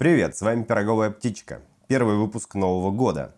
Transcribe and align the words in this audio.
Привет, 0.00 0.34
с 0.34 0.40
вами 0.40 0.62
Пироговая 0.62 1.10
птичка. 1.10 1.60
Первый 1.86 2.16
выпуск 2.16 2.54
Нового 2.54 2.90
года. 2.90 3.34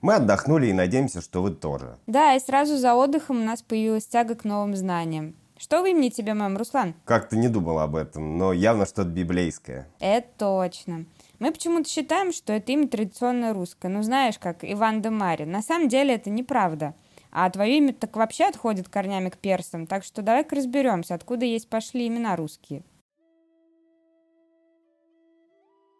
Мы 0.00 0.14
отдохнули 0.14 0.68
и 0.68 0.72
надеемся, 0.72 1.20
что 1.20 1.42
вы 1.42 1.50
тоже. 1.50 1.98
Да, 2.06 2.34
и 2.34 2.40
сразу 2.40 2.78
за 2.78 2.94
отдыхом 2.94 3.42
у 3.42 3.44
нас 3.44 3.60
появилась 3.60 4.06
тяга 4.06 4.34
к 4.34 4.44
новым 4.44 4.74
знаниям. 4.74 5.34
Что 5.58 5.82
вы 5.82 5.92
мне 5.92 6.08
тебе, 6.08 6.32
мам, 6.32 6.56
Руслан? 6.56 6.94
Как-то 7.04 7.36
не 7.36 7.48
думал 7.48 7.78
об 7.80 7.94
этом, 7.94 8.38
но 8.38 8.54
явно 8.54 8.86
что-то 8.86 9.10
библейское. 9.10 9.86
Это 10.00 10.28
точно. 10.38 11.04
Мы 11.40 11.52
почему-то 11.52 11.86
считаем, 11.86 12.32
что 12.32 12.54
это 12.54 12.72
имя 12.72 12.88
традиционно 12.88 13.52
русское. 13.52 13.88
Ну, 13.88 14.02
знаешь, 14.02 14.38
как 14.38 14.60
Иван 14.62 15.02
де 15.02 15.10
Мари. 15.10 15.44
На 15.44 15.60
самом 15.60 15.88
деле 15.88 16.14
это 16.14 16.30
неправда. 16.30 16.94
А 17.30 17.50
твое 17.50 17.76
имя 17.76 17.92
так 17.92 18.16
вообще 18.16 18.44
отходит 18.44 18.88
корнями 18.88 19.28
к 19.28 19.36
персам. 19.36 19.86
Так 19.86 20.04
что 20.04 20.22
давай-ка 20.22 20.56
разберемся, 20.56 21.14
откуда 21.14 21.44
есть 21.44 21.68
пошли 21.68 22.06
имена 22.06 22.34
русские. 22.34 22.82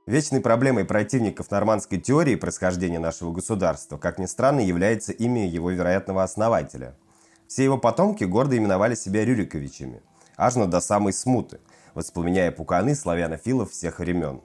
Вечной 0.09 0.41
проблемой 0.41 0.87
противников 0.87 1.51
нормандской 1.51 1.99
теории 1.99 2.35
происхождения 2.35 2.99
нашего 2.99 3.31
государства, 3.31 3.99
как 3.99 4.19
ни 4.19 4.25
странно, 4.25 4.61
является 4.61 5.13
имя 5.13 5.47
его 5.47 5.71
вероятного 5.71 6.23
основателя. 6.23 6.95
Все 7.47 7.65
его 7.65 7.77
потомки 7.77 8.25
гордо 8.25 8.57
именовали 8.57 8.95
себя 8.95 9.27
Рюриковичами, 9.27 10.01
аж 10.39 10.55
до 10.55 10.81
самой 10.81 11.13
смуты, 11.13 11.61
воспламеняя 11.93 12.51
пуканы 12.51 12.95
славянофилов 12.95 13.71
всех 13.71 13.99
времен. 13.99 14.41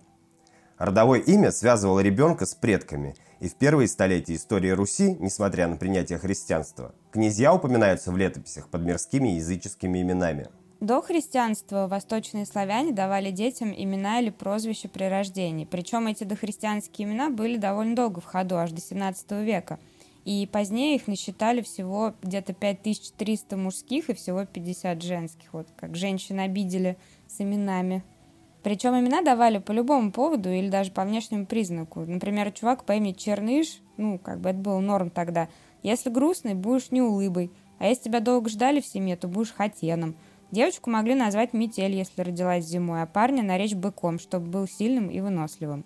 Родовое 0.77 1.21
имя 1.21 1.49
связывало 1.49 2.01
ребенка 2.01 2.45
с 2.45 2.53
предками, 2.55 3.15
и 3.39 3.47
в 3.47 3.55
первые 3.55 3.87
столетия 3.87 4.35
истории 4.35 4.71
Руси, 4.71 5.15
несмотря 5.21 5.69
на 5.69 5.77
принятие 5.77 6.19
христианства, 6.19 6.93
князья 7.09 7.53
упоминаются 7.53 8.11
в 8.11 8.17
летописях 8.17 8.67
под 8.67 8.81
мирскими 8.81 9.29
языческими 9.29 10.01
именами– 10.01 10.49
до 10.83 11.01
христианства 11.01 11.87
восточные 11.87 12.45
славяне 12.45 12.91
давали 12.91 13.31
детям 13.31 13.73
имена 13.75 14.19
или 14.19 14.29
прозвища 14.29 14.89
при 14.89 15.05
рождении. 15.05 15.63
Причем 15.63 16.07
эти 16.07 16.25
дохристианские 16.25 17.07
имена 17.07 17.29
были 17.29 17.55
довольно 17.55 17.95
долго 17.95 18.19
в 18.19 18.25
ходу, 18.25 18.57
аж 18.57 18.71
до 18.71 18.81
17 18.81 19.31
века. 19.43 19.79
И 20.25 20.45
позднее 20.51 20.95
их 20.95 21.07
насчитали 21.07 21.61
всего 21.61 22.13
где-то 22.21 22.53
5300 22.53 23.55
мужских 23.55 24.09
и 24.09 24.13
всего 24.13 24.45
50 24.45 25.01
женских. 25.01 25.53
Вот 25.53 25.67
как 25.77 25.95
женщин 25.95 26.41
обидели 26.41 26.97
с 27.27 27.39
именами. 27.39 28.03
Причем 28.61 28.99
имена 28.99 29.21
давали 29.21 29.59
по 29.59 29.71
любому 29.71 30.11
поводу 30.11 30.49
или 30.49 30.67
даже 30.67 30.91
по 30.91 31.05
внешнему 31.05 31.45
признаку. 31.45 32.01
Например, 32.01 32.51
чувак 32.51 32.83
по 32.83 32.91
имени 32.91 33.13
Черныш, 33.13 33.79
ну, 33.95 34.19
как 34.19 34.41
бы 34.41 34.49
это 34.49 34.59
был 34.59 34.81
норм 34.81 35.09
тогда. 35.09 35.47
Если 35.81 36.09
грустный, 36.09 36.55
будешь 36.55 36.91
не 36.91 37.01
улыбой. 37.01 37.51
А 37.79 37.87
если 37.87 38.03
тебя 38.03 38.19
долго 38.19 38.49
ждали 38.49 38.81
в 38.81 38.85
семье, 38.85 39.15
то 39.15 39.29
будешь 39.29 39.53
хотеном. 39.53 40.15
Девочку 40.53 40.91
могли 40.91 41.15
назвать 41.15 41.53
Метель, 41.53 41.95
если 41.95 42.21
родилась 42.21 42.65
зимой, 42.65 43.01
а 43.01 43.07
парня 43.07 43.41
наречь 43.41 43.73
быком, 43.73 44.19
чтобы 44.19 44.45
был 44.45 44.67
сильным 44.67 45.09
и 45.09 45.19
выносливым. 45.19 45.83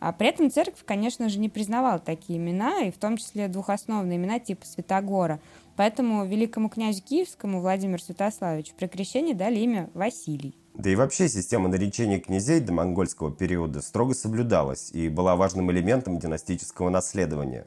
А 0.00 0.10
при 0.14 0.28
этом 0.28 0.50
церковь, 0.50 0.82
конечно 0.86 1.28
же, 1.28 1.38
не 1.38 1.50
признавала 1.50 1.98
такие 1.98 2.38
имена, 2.38 2.80
и 2.80 2.90
в 2.90 2.96
том 2.96 3.18
числе 3.18 3.46
двухосновные 3.48 4.16
имена 4.16 4.38
типа 4.38 4.64
Святогора. 4.64 5.38
Поэтому 5.76 6.24
великому 6.24 6.70
князю 6.70 7.02
Киевскому 7.02 7.60
Владимиру 7.60 8.00
Святославичу 8.00 8.72
при 8.74 8.86
крещении 8.86 9.34
дали 9.34 9.58
имя 9.58 9.90
Василий. 9.92 10.56
Да 10.72 10.88
и 10.88 10.96
вообще 10.96 11.28
система 11.28 11.68
наречения 11.68 12.18
князей 12.18 12.60
до 12.60 12.72
монгольского 12.72 13.30
периода 13.30 13.82
строго 13.82 14.14
соблюдалась 14.14 14.92
и 14.92 15.10
была 15.10 15.36
важным 15.36 15.70
элементом 15.70 16.18
династического 16.18 16.88
наследования. 16.88 17.66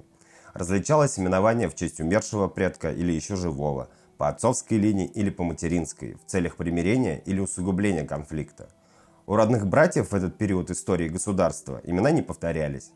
Различалось 0.56 1.20
именование 1.20 1.70
в 1.70 1.76
честь 1.76 2.00
умершего 2.00 2.48
предка 2.48 2.92
или 2.92 3.12
еще 3.12 3.36
живого– 3.36 3.90
по 4.20 4.28
отцовской 4.28 4.78
линии 4.78 5.06
или 5.06 5.30
по 5.30 5.46
материнской, 5.46 6.16
в 6.16 6.30
целях 6.30 6.58
примирения 6.58 7.24
или 7.26 7.40
усугубления 7.40 8.04
конфликта. 8.04 8.68
У 9.26 9.36
родных 9.38 9.66
братьев 9.66 10.12
в 10.12 10.14
этот 10.14 10.38
период 10.38 10.70
истории 10.70 11.08
государства 11.08 11.80
имена 11.86 12.12
не 12.12 12.22
повторялись. 12.22 12.92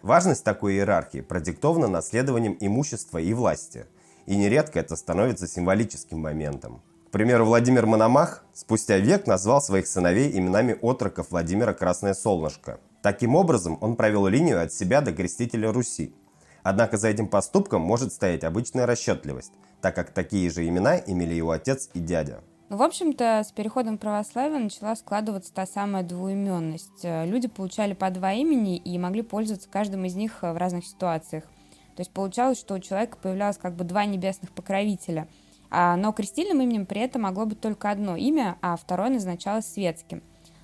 Важность 0.00 0.42
такой 0.42 0.72
иерархии 0.72 1.20
продиктована 1.20 1.86
наследованием 1.86 2.56
имущества 2.60 3.18
и 3.18 3.34
власти, 3.34 3.84
и 4.24 4.36
нередко 4.36 4.80
это 4.80 4.96
становится 4.96 5.46
символическим 5.46 6.18
моментом. 6.18 6.80
К 7.08 7.10
примеру, 7.10 7.44
Владимир 7.44 7.84
Мономах 7.84 8.42
спустя 8.54 8.96
век 8.96 9.26
назвал 9.26 9.60
своих 9.60 9.86
сыновей 9.86 10.34
именами 10.34 10.78
отроков 10.80 11.30
Владимира 11.30 11.74
Красное 11.74 12.14
Солнышко. 12.14 12.80
Таким 13.02 13.34
образом, 13.36 13.76
он 13.82 13.96
провел 13.96 14.26
линию 14.28 14.62
от 14.62 14.72
себя 14.72 15.02
до 15.02 15.12
крестителя 15.12 15.70
Руси. 15.70 16.14
Однако 16.64 16.96
за 16.96 17.08
этим 17.08 17.28
поступком 17.28 17.82
может 17.82 18.12
стоять 18.12 18.42
обычная 18.42 18.86
расчетливость, 18.86 19.52
так 19.82 19.94
как 19.94 20.10
такие 20.10 20.50
же 20.50 20.66
имена 20.66 20.96
имели 20.96 21.34
его 21.34 21.50
отец 21.50 21.90
и 21.92 22.00
дядя. 22.00 22.40
Ну, 22.70 22.78
в 22.78 22.82
общем-то, 22.82 23.42
с 23.46 23.52
переходом 23.52 23.98
православия 23.98 24.58
начала 24.58 24.96
складываться 24.96 25.52
та 25.52 25.66
самая 25.66 26.02
двуименность. 26.02 27.04
Люди 27.04 27.48
получали 27.48 27.92
по 27.92 28.08
два 28.08 28.32
имени 28.32 28.78
и 28.78 28.98
могли 28.98 29.20
пользоваться 29.20 29.68
каждым 29.68 30.06
из 30.06 30.14
них 30.14 30.40
в 30.40 30.56
разных 30.56 30.86
ситуациях. 30.86 31.44
То 31.96 32.00
есть 32.00 32.10
получалось, 32.10 32.58
что 32.58 32.74
у 32.74 32.78
человека 32.78 33.18
появлялось 33.22 33.58
как 33.58 33.76
бы 33.76 33.84
два 33.84 34.06
небесных 34.06 34.50
покровителя. 34.50 35.28
А, 35.70 35.96
но 35.96 36.12
крестильным 36.12 36.62
именем 36.62 36.86
при 36.86 37.02
этом 37.02 37.22
могло 37.22 37.44
быть 37.44 37.60
только 37.60 37.90
одно 37.90 38.16
имя, 38.16 38.56
а 38.62 38.76
второе 38.76 39.10
назначалось 39.10 39.66
светским. 39.66 40.22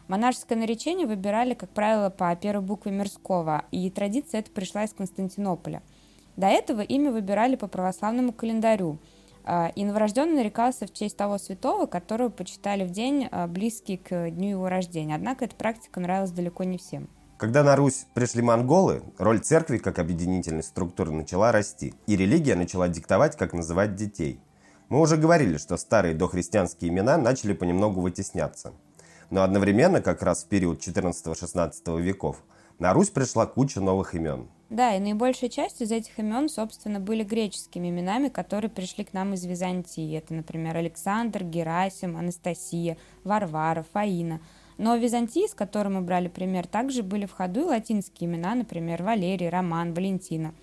Монашеское 0.08 0.58
наречение 0.58 1.06
выбирали, 1.06 1.52
как 1.52 1.68
правило, 1.70 2.08
по 2.08 2.34
первой 2.34 2.64
букве 2.64 2.90
мирского, 2.90 3.64
и 3.70 3.90
традиция 3.90 4.40
эта 4.40 4.50
пришла 4.50 4.84
из 4.84 4.94
Константинополя– 4.94 5.82
до 6.40 6.48
этого 6.48 6.80
имя 6.80 7.12
выбирали 7.12 7.54
по 7.54 7.68
православному 7.68 8.32
календарю, 8.32 8.98
а, 9.44 9.70
и 9.74 9.84
новорожденный 9.84 10.36
нарекался 10.36 10.86
в 10.86 10.92
честь 10.92 11.16
того 11.16 11.38
святого, 11.38 11.86
которого 11.86 12.30
почитали 12.30 12.84
в 12.84 12.90
день, 12.90 13.28
а, 13.30 13.46
близкий 13.46 13.96
к 13.96 14.30
дню 14.30 14.50
его 14.50 14.68
рождения. 14.68 15.14
Однако 15.14 15.44
эта 15.44 15.54
практика 15.54 16.00
нравилась 16.00 16.30
далеко 16.32 16.64
не 16.64 16.78
всем. 16.78 17.08
Когда 17.36 17.62
на 17.62 17.76
Русь 17.76 18.06
пришли 18.14 18.42
монголы, 18.42 19.02
роль 19.18 19.40
церкви 19.40 19.78
как 19.78 19.98
объединительной 19.98 20.62
структуры 20.62 21.10
начала 21.10 21.52
расти, 21.52 21.94
и 22.06 22.16
религия 22.16 22.54
начала 22.54 22.88
диктовать, 22.88 23.36
как 23.36 23.52
называть 23.52 23.94
детей. 23.94 24.40
Мы 24.90 25.00
уже 25.00 25.16
говорили, 25.16 25.56
что 25.56 25.76
старые 25.76 26.14
дохристианские 26.14 26.90
имена 26.90 27.16
начали 27.16 27.54
понемногу 27.54 28.00
вытесняться. 28.00 28.72
Но 29.30 29.42
одновременно, 29.42 30.02
как 30.02 30.22
раз 30.22 30.44
в 30.44 30.48
период 30.48 30.80
14-16 30.86 32.00
веков, 32.00 32.42
на 32.78 32.92
Русь 32.92 33.10
пришла 33.10 33.46
куча 33.46 33.80
новых 33.80 34.14
имен– 34.14 34.48
да, 34.70 34.94
и 34.94 35.00
наибольшая 35.00 35.50
часть 35.50 35.82
из 35.82 35.90
этих 35.90 36.16
имен, 36.20 36.48
собственно, 36.48 37.00
были 37.00 37.24
греческими 37.24 37.88
именами, 37.90 38.28
которые 38.28 38.70
пришли 38.70 39.02
к 39.02 39.12
нам 39.12 39.34
из 39.34 39.44
Византии. 39.44 40.16
Это, 40.16 40.32
например, 40.32 40.76
Александр, 40.76 41.42
Герасим, 41.42 42.16
Анастасия, 42.16 42.96
Варвара, 43.24 43.84
Фаина. 43.92 44.40
Но 44.78 44.96
в 44.96 45.02
Византии, 45.02 45.48
с 45.48 45.54
которой 45.54 45.88
мы 45.88 46.02
брали 46.02 46.28
пример, 46.28 46.68
также 46.68 47.02
были 47.02 47.26
в 47.26 47.32
ходу 47.32 47.62
и 47.62 47.64
латинские 47.64 48.30
имена, 48.30 48.54
например, 48.54 49.02
Валерий, 49.02 49.48
Роман, 49.48 49.92
Валентина. 49.92 50.54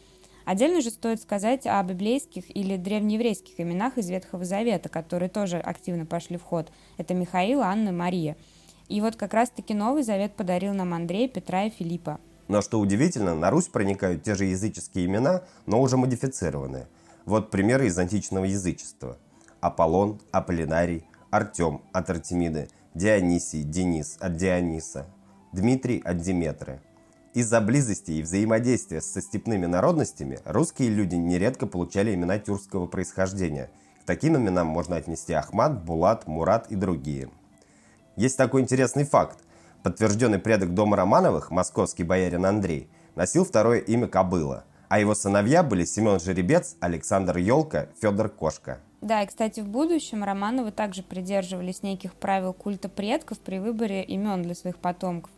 Отдельно 0.45 0.79
же 0.79 0.89
стоит 0.89 1.21
сказать 1.21 1.67
о 1.67 1.83
библейских 1.83 2.55
или 2.55 2.77
древнееврейских 2.77 3.59
именах 3.59 3.97
из 3.97 4.09
Ветхого 4.09 4.45
Завета, 4.45 4.87
которые 4.87 5.27
тоже 5.27 5.57
активно 5.57 6.05
пошли 6.05 6.37
в 6.37 6.43
ход. 6.43 6.71
Это 6.95 7.13
Михаил, 7.13 7.61
Анна, 7.61 7.91
Мария. 7.91 8.37
И 8.87 9.01
вот 9.01 9.17
как 9.17 9.33
раз-таки 9.33 9.73
Новый 9.73 10.03
Завет 10.03 10.33
подарил 10.33 10.73
нам 10.73 10.93
Андрея, 10.93 11.27
Петра 11.27 11.65
и 11.65 11.69
Филиппа. 11.69 12.21
Но 12.47 12.61
что 12.61 12.79
удивительно, 12.79 13.35
на 13.35 13.49
Русь 13.49 13.67
проникают 13.67 14.23
те 14.23 14.35
же 14.35 14.45
языческие 14.45 15.05
имена, 15.05 15.43
но 15.65 15.81
уже 15.81 15.97
модифицированные. 15.97 16.87
Вот 17.25 17.51
примеры 17.51 17.87
из 17.87 17.97
античного 17.97 18.45
язычества. 18.45 19.17
Аполлон, 19.59 20.21
Аполлинарий, 20.31 21.05
Артем 21.29 21.81
от 21.91 22.09
Артемиды, 22.09 22.69
Дионисий, 22.93 23.63
Денис 23.63 24.17
от 24.19 24.37
Диониса, 24.37 25.07
Дмитрий 25.51 26.01
от 26.05 26.17
Диметры. 26.17 26.79
Из-за 27.33 27.59
близости 27.59 28.11
и 28.11 28.23
взаимодействия 28.23 29.01
со 29.01 29.21
степными 29.21 29.65
народностями 29.65 30.39
русские 30.45 30.89
люди 30.89 31.15
нередко 31.15 31.67
получали 31.67 32.15
имена 32.15 32.39
тюркского 32.39 32.87
происхождения. 32.87 33.69
К 34.01 34.05
таким 34.05 34.37
именам 34.37 34.67
можно 34.67 34.95
отнести 34.95 35.33
Ахмат, 35.33 35.83
Булат, 35.83 36.27
Мурат 36.27 36.71
и 36.71 36.75
другие. 36.75 37.29
Есть 38.15 38.37
такой 38.37 38.61
интересный 38.61 39.03
факт. 39.03 39.37
Подтвержденный 39.87 40.37
предок 40.37 40.73
дома 40.73 40.97
Романовых, 40.97 41.49
московский 41.49 42.03
боярин 42.03 42.45
Андрей, 42.45 42.89
носил 43.15 43.45
второе 43.45 43.79
имя 43.79 44.09
Кобыла, 44.09 44.65
а 44.89 44.99
его 44.99 45.15
сыновья 45.15 45.63
были 45.63 45.85
Семен 45.85 46.19
Жеребец, 46.19 46.75
Александр 46.81 47.37
Елка, 47.37 47.87
Федор 48.01 48.27
Кошка. 48.27 48.79
Да, 48.99 49.23
и, 49.23 49.27
кстати, 49.27 49.61
в 49.61 49.69
будущем 49.69 50.25
Романовы 50.25 50.71
также 50.71 51.03
придерживались 51.03 51.83
неких 51.83 52.15
правил 52.15 52.51
культа 52.51 52.89
предков 52.89 53.39
при 53.39 53.59
выборе 53.59 54.03
имен 54.03 54.41
для 54.41 54.55
своих 54.55 54.75
потомков. 54.75 55.31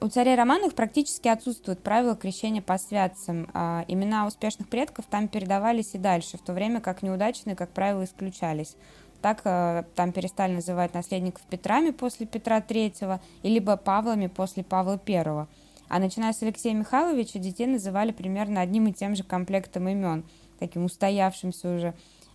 У 0.00 0.06
царей 0.06 0.36
Романовых 0.36 0.74
практически 0.74 1.26
отсутствуют 1.26 1.82
правила 1.82 2.14
крещения 2.14 2.62
по 2.62 2.78
святцам. 2.78 3.48
А 3.54 3.84
имена 3.88 4.28
успешных 4.28 4.68
предков 4.68 5.06
там 5.10 5.26
передавались 5.26 5.94
и 5.94 5.98
дальше, 5.98 6.38
в 6.38 6.42
то 6.42 6.52
время 6.52 6.80
как 6.80 7.02
неудачные, 7.02 7.56
как 7.56 7.70
правило, 7.70 8.04
исключались. 8.04 8.76
Так 9.22 9.42
э, 9.44 9.84
там 9.94 10.12
перестали 10.12 10.54
называть 10.54 10.94
наследников 10.94 11.42
Петрами 11.48 11.90
после 11.90 12.26
Петра 12.26 12.58
III, 12.60 13.20
и 13.42 13.48
либо 13.48 13.76
Павлами 13.76 14.26
после 14.26 14.62
Павла 14.62 15.00
I. 15.06 15.46
А 15.88 15.98
начиная 15.98 16.32
с 16.32 16.42
Алексея 16.42 16.74
Михайловича, 16.74 17.38
детей 17.38 17.66
называли 17.66 18.12
примерно 18.12 18.60
одним 18.60 18.88
и 18.88 18.92
тем 18.92 19.14
же 19.14 19.22
комплектом 19.22 19.88
имен, 19.88 20.24
таким 20.58 20.84
устоявшимся 20.84 21.74
уже. 21.74 21.94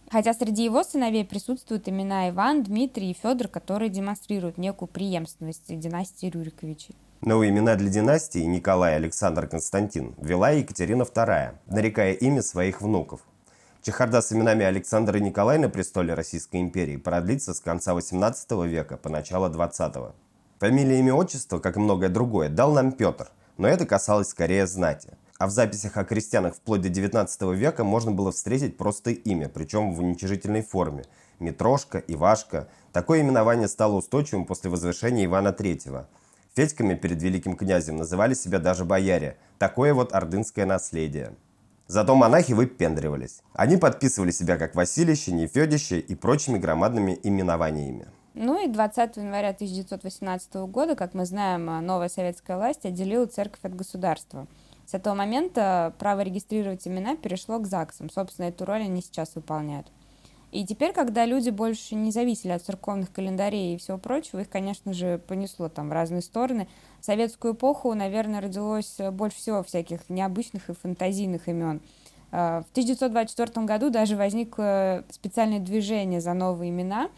Хотя 0.09 0.33
среди 0.33 0.65
его 0.65 0.83
сыновей 0.83 1.23
присутствуют 1.23 1.87
имена 1.87 2.29
Иван, 2.29 2.63
Дмитрий 2.63 3.11
и 3.11 3.13
Федор, 3.13 3.47
которые 3.47 3.89
демонстрируют 3.89 4.57
некую 4.57 4.89
преемственность 4.89 5.77
династии 5.77 6.27
Рюриковичей. 6.27 6.95
Новые 7.21 7.51
имена 7.51 7.75
для 7.75 7.89
династии 7.89 8.39
Николай, 8.39 8.95
Александр, 8.95 9.47
Константин 9.47 10.15
вела 10.17 10.49
Екатерина 10.49 11.03
II, 11.03 11.55
нарекая 11.67 12.13
имя 12.13 12.41
своих 12.41 12.81
внуков. 12.81 13.21
Чехарда 13.83 14.21
с 14.21 14.31
именами 14.31 14.63
Александра 14.63 15.17
и 15.17 15.21
Николая 15.21 15.57
на 15.57 15.67
престоле 15.67 16.13
Российской 16.13 16.61
империи 16.61 16.97
продлится 16.97 17.55
с 17.55 17.59
конца 17.59 17.93
XVIII 17.93 18.67
века 18.67 18.95
по 18.95 19.09
начало 19.09 19.49
XX. 19.49 20.11
Фамилия, 20.59 20.99
имя, 20.99 21.15
отчество, 21.15 21.57
как 21.57 21.77
и 21.77 21.79
многое 21.79 22.09
другое, 22.09 22.49
дал 22.49 22.73
нам 22.73 22.91
Петр, 22.91 23.29
но 23.57 23.67
это 23.67 23.87
касалось 23.87 24.29
скорее 24.29 24.67
знати. 24.67 25.09
А 25.39 25.47
в 25.47 25.49
записях 25.49 25.97
о 25.97 26.03
крестьянах 26.03 26.55
вплоть 26.55 26.81
до 26.81 26.89
XIX 26.89 27.55
века 27.55 27.83
можно 27.83 28.11
было 28.11 28.31
встретить 28.31 28.77
просто 28.77 29.09
имя, 29.09 29.49
причем 29.49 29.93
в 29.93 29.99
уничижительной 29.99 30.61
форме. 30.61 31.05
Митрошка, 31.39 32.03
Ивашка. 32.07 32.67
Такое 32.93 33.21
именование 33.21 33.67
стало 33.67 33.93
устойчивым 33.93 34.45
после 34.45 34.69
возвышения 34.69 35.25
Ивана 35.25 35.49
III– 35.49 36.05
Федьками 36.53 36.95
перед 36.95 37.21
великим 37.23 37.55
князем 37.55 37.95
называли 37.95 38.33
себя 38.33 38.59
даже 38.59 38.83
бояре. 38.83 39.37
Такое 39.57 39.93
вот 39.93 40.13
ордынское 40.13 40.65
наследие. 40.65 41.33
Зато 41.87 42.15
монахи 42.15 42.53
выпендривались. 42.53 43.41
Они 43.53 43.77
подписывали 43.77 44.31
себя 44.31 44.57
как 44.57 44.75
Василище, 44.75 45.31
Нефедище 45.31 45.99
и 45.99 46.15
прочими 46.15 46.57
громадными 46.57 47.19
именованиями. 47.23 48.07
Ну 48.33 48.63
и 48.63 48.69
20 48.69 49.17
января 49.17 49.49
1918 49.49 50.55
года, 50.69 50.95
как 50.95 51.13
мы 51.13 51.25
знаем, 51.25 51.65
новая 51.85 52.07
советская 52.07 52.55
власть 52.55 52.85
отделила 52.85 53.25
церковь 53.25 53.59
от 53.63 53.75
государства. 53.75 54.47
С 54.85 54.93
этого 54.93 55.13
момента 55.13 55.93
право 55.99 56.21
регистрировать 56.21 56.87
имена 56.87 57.15
перешло 57.15 57.59
к 57.59 57.67
ЗАГСам. 57.67 58.09
Собственно, 58.09 58.47
эту 58.47 58.65
роль 58.65 58.83
они 58.83 59.01
сейчас 59.01 59.35
выполняют. 59.35 59.87
И 60.51 60.65
теперь, 60.65 60.91
когда 60.91 61.25
люди 61.25 61.49
больше 61.49 61.95
не 61.95 62.11
зависели 62.11 62.51
от 62.51 62.61
церковных 62.61 63.11
календарей 63.11 63.75
и 63.75 63.77
всего 63.77 63.97
прочего, 63.97 64.41
их, 64.41 64.49
конечно 64.49 64.93
же, 64.93 65.21
понесло 65.27 65.69
там 65.69 65.89
в 65.89 65.93
разные 65.93 66.21
стороны. 66.21 66.67
В 66.99 67.05
советскую 67.05 67.53
эпоху, 67.53 67.93
наверное, 67.93 68.41
родилось 68.41 68.97
больше 69.11 69.37
всего 69.37 69.63
всяких 69.63 70.09
необычных 70.09 70.69
и 70.69 70.73
фантазийных 70.73 71.47
имен. 71.47 71.81
А, 72.31 72.63
в 72.63 72.71
1924 72.71 73.65
году 73.65 73.89
даже 73.89 74.17
возникло 74.17 75.05
специальное 75.09 75.59
движение 75.59 76.19
за 76.19 76.33
новые 76.33 76.69
имена, 76.69 77.09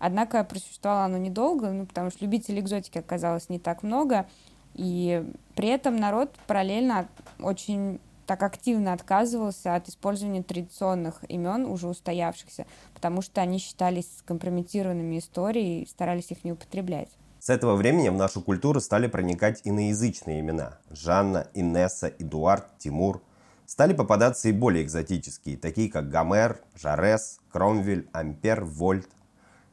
однако 0.00 0.42
просуществовало 0.42 1.04
оно 1.04 1.18
недолго, 1.18 1.70
ну, 1.70 1.86
потому 1.86 2.10
что 2.10 2.24
любителей 2.24 2.60
экзотики 2.60 2.98
оказалось 2.98 3.48
не 3.48 3.60
так 3.60 3.84
много, 3.84 4.26
и 4.74 5.24
при 5.54 5.68
этом 5.68 5.96
народ 5.96 6.34
параллельно 6.46 7.06
очень 7.38 8.00
так 8.26 8.42
активно 8.42 8.92
отказывался 8.92 9.74
от 9.74 9.88
использования 9.88 10.42
традиционных 10.42 11.24
имен, 11.28 11.66
уже 11.66 11.88
устоявшихся, 11.88 12.66
потому 12.94 13.22
что 13.22 13.40
они 13.40 13.58
считались 13.58 14.08
скомпрометированными 14.18 15.18
историей 15.18 15.82
и 15.82 15.88
старались 15.88 16.30
их 16.30 16.44
не 16.44 16.52
употреблять. 16.52 17.08
С 17.40 17.50
этого 17.50 17.74
времени 17.74 18.08
в 18.08 18.14
нашу 18.14 18.40
культуру 18.40 18.80
стали 18.80 19.08
проникать 19.08 19.62
иноязычные 19.64 20.40
имена– 20.40 20.78
Жанна, 20.90 21.48
Инесса, 21.54 22.06
Эдуард, 22.06 22.66
Тимур. 22.78 23.20
Стали 23.66 23.94
попадаться 23.94 24.48
и 24.48 24.52
более 24.52 24.84
экзотические, 24.84 25.56
такие 25.56 25.90
как 25.90 26.08
Гомер, 26.08 26.60
Жарес, 26.76 27.40
Кромвель, 27.50 28.08
Ампер, 28.12 28.64
Вольт. 28.64 29.08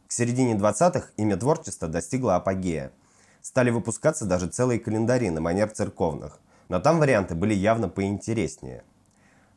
К 0.07 0.12
середине 0.12 0.56
20-х 0.56 1.10
имя 1.18 1.38
творчества 1.38 1.88
достигло 1.88 2.36
апогея. 2.36 2.92
Стали 3.42 3.69
выпускаться 3.69 4.25
даже 4.25 4.48
целые 4.48 4.80
календари 4.80 5.30
на 5.30 5.40
манер 5.40 5.69
церковных– 5.69 6.40
но 6.69 6.80
там 6.80 7.00
варианты 7.00 7.36
были 7.36 7.54
явно 7.54 7.89
поинтереснее. 7.89 8.83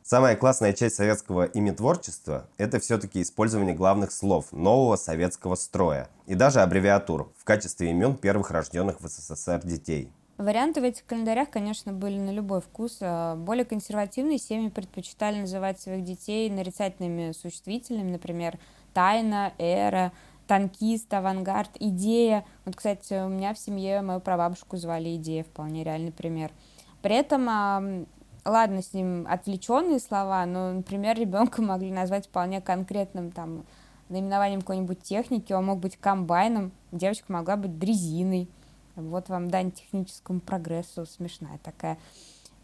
Самая 0.01 0.35
классная 0.35 0.73
часть 0.73 0.95
советского 0.95 1.45
иметворчества– 1.45 2.47
это 2.57 2.79
все-таки 2.79 3.21
использование 3.21 3.73
главных 3.73 4.11
слов 4.11 4.51
нового 4.51 4.97
советского 4.97 5.55
строя 5.55 6.09
и 6.25 6.35
даже 6.35 6.59
аббревиатур 6.59 7.31
в 7.37 7.45
качестве 7.45 7.91
имен 7.91 8.17
первых 8.17 8.51
рожденных 8.51 8.99
в 8.99 9.07
СССР 9.07 9.61
детей. 9.63 10.11
Варианты 10.37 10.81
в 10.81 10.83
этих 10.83 11.05
календарях, 11.05 11.49
конечно, 11.51 11.93
были 11.93 12.17
на 12.17 12.31
любой 12.31 12.59
вкус. 12.59 12.97
А 12.99 13.37
более 13.37 13.63
консервативные 13.63 14.39
семьи 14.39 14.67
предпочитали 14.67 15.39
называть 15.39 15.79
своих 15.79 16.03
детей 16.03 16.49
нарицательными 16.49 17.31
существительными, 17.31 18.11
например, 18.11 18.59
тайна, 18.93 19.53
эра, 19.57 20.11
танкист, 20.47 21.13
авангард, 21.13 21.69
идея. 21.79 22.43
Вот, 22.65 22.75
кстати, 22.75 23.23
у 23.23 23.29
меня 23.29 23.53
в 23.53 23.59
семье 23.59 24.01
мою 24.01 24.19
прабабушку 24.19 24.75
звали 24.75 25.15
Идея, 25.15 25.45
вполне 25.45 25.85
реальный 25.85 26.11
пример– 26.11 26.51
при 27.03 27.15
этом, 27.17 28.07
ладно, 28.45 28.81
с 28.81 28.93
ним 28.93 29.27
отвлеченные 29.29 29.99
слова, 29.99 30.45
но, 30.45 30.71
например, 30.71 31.17
ребенка 31.17 31.61
могли 31.61 31.91
назвать 31.91 32.27
вполне 32.27 32.61
конкретным 32.61 33.29
там 33.29 33.65
наименованием 34.09 34.61
какой-нибудь 34.61 35.01
техники, 35.03 35.53
он 35.53 35.65
мог 35.65 35.79
быть 35.79 35.97
комбайном, 35.97 36.71
девочка 36.91 37.31
могла 37.31 37.57
быть 37.57 37.77
дрезиной. 37.77 38.49
Вот 38.95 39.27
вам 39.27 39.49
дань 39.49 39.71
техническому 39.71 40.39
прогрессу, 40.39 41.05
смешная 41.05 41.57
такая. 41.63 41.97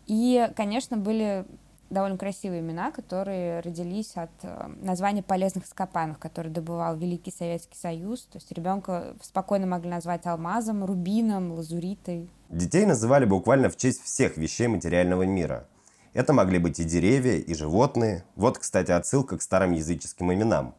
И, 0.06 0.50
конечно, 0.56 0.96
были 0.96 1.46
довольно 1.90 2.18
красивые 2.18 2.62
имена, 2.62 2.92
которые 2.92 3.60
родились 3.62 4.16
от 4.16 4.32
э, 4.44 4.68
названия 4.82 5.24
полезных 5.24 5.66
ископаемых, 5.66 6.20
которые 6.20 6.54
добывал 6.54 6.96
Великий 6.96 7.32
Советский 7.32 7.78
Союз. 7.78 8.24
То 8.32 8.38
есть 8.38 8.52
ребенка 8.52 9.16
спокойно 9.22 9.68
могли 9.68 9.90
назвать 9.90 10.26
алмазом, 10.26 10.86
рубином, 10.86 11.52
лазуритой. 11.52 12.30
Детей 12.50 12.86
называли 12.86 13.26
буквально 13.26 13.70
в 13.70 13.78
честь 13.78 14.04
всех 14.04 14.38
вещей 14.38 14.68
материального 14.68 15.24
мира. 15.24 15.68
Это 16.14 16.34
могли 16.34 16.58
быть 16.58 16.80
и 16.80 16.84
деревья, 16.84 17.38
и 17.38 17.54
животные. 17.54 18.24
Вот, 18.36 18.58
кстати, 18.58 18.92
отсылка 18.92 19.38
к 19.38 19.42
старым 19.42 19.72
языческим 19.72 20.34
именам. 20.34 20.76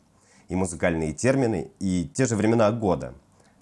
И 0.48 0.56
музыкальные 0.56 1.12
термины, 1.12 1.70
и 1.78 2.10
те 2.12 2.26
же 2.26 2.34
времена 2.34 2.70
года. 2.72 3.14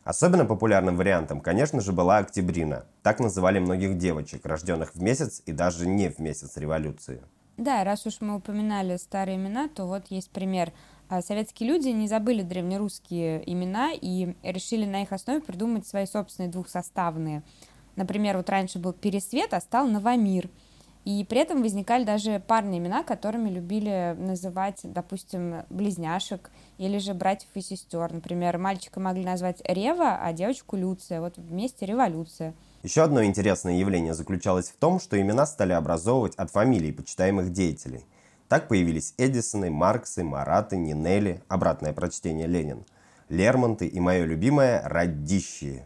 Особенно 0.08 0.46
популярным 0.46 0.96
вариантом, 0.96 1.42
конечно 1.42 1.82
же, 1.82 1.92
была 1.92 2.16
октябрина. 2.16 2.86
Так 3.02 3.20
называли 3.20 3.58
многих 3.58 3.98
девочек, 3.98 4.46
рожденных 4.46 4.94
в 4.94 5.02
месяц 5.02 5.42
и 5.44 5.52
даже 5.52 5.86
не 5.86 6.08
в 6.08 6.18
месяц 6.18 6.56
революции. 6.56 7.20
Да, 7.58 7.82
раз 7.82 8.06
уж 8.06 8.20
мы 8.20 8.36
упоминали 8.36 8.96
старые 8.96 9.36
имена, 9.36 9.68
то 9.68 9.86
вот 9.86 10.04
есть 10.10 10.30
пример. 10.30 10.72
А, 11.08 11.22
советские 11.22 11.68
люди 11.68 11.88
не 11.88 12.06
забыли 12.06 12.42
древнерусские 12.42 13.42
имена 13.50 13.90
и 13.92 14.36
решили 14.44 14.86
на 14.86 15.02
их 15.02 15.12
основе 15.12 15.40
придумать 15.40 15.84
свои 15.84 16.06
собственные 16.06 16.52
двухсоставные. 16.52 17.42
Например, 17.96 18.36
вот 18.36 18.48
раньше 18.48 18.78
был 18.78 18.92
Пересвет, 18.92 19.52
а 19.54 19.60
стал 19.60 19.88
Новомир. 19.88 20.48
И 21.04 21.24
при 21.24 21.40
этом 21.40 21.62
возникали 21.62 22.04
даже 22.04 22.40
парные 22.46 22.78
имена, 22.78 23.02
которыми 23.02 23.48
любили 23.48 24.14
называть, 24.16 24.80
допустим, 24.84 25.64
близняшек 25.68 26.52
или 26.76 26.98
же 26.98 27.12
братьев 27.12 27.48
и 27.54 27.60
сестер. 27.60 28.12
Например, 28.12 28.56
мальчика 28.58 29.00
могли 29.00 29.24
назвать 29.24 29.62
Рева, 29.64 30.18
а 30.22 30.32
девочку 30.32 30.76
Люция. 30.76 31.20
Вот 31.20 31.38
вместе 31.38 31.86
революция. 31.86 32.54
Еще 32.82 33.02
одно 33.02 33.24
интересное 33.24 33.74
явление 33.74 34.14
заключалось 34.14 34.68
в 34.68 34.76
том, 34.76 35.00
что 35.00 35.20
имена 35.20 35.46
стали 35.46 35.72
образовывать 35.72 36.36
от 36.36 36.50
фамилий 36.50 36.92
почитаемых 36.92 37.50
деятелей. 37.50 38.04
Так 38.48 38.68
появились 38.68 39.14
Эдисоны, 39.18 39.68
Марксы, 39.68 40.22
Мараты, 40.22 40.76
Нинели, 40.76 41.42
обратное 41.48 41.92
прочтение 41.92 42.46
Ленин, 42.46 42.84
Лермонты 43.28 43.86
и 43.86 43.98
мое 43.98 44.24
любимое 44.24 44.80
Радищи. 44.88 45.82